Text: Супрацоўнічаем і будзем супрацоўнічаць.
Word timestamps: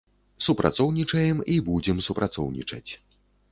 Супрацоўнічаем 0.45 1.43
і 1.57 1.59
будзем 1.69 2.01
супрацоўнічаць. 2.09 2.91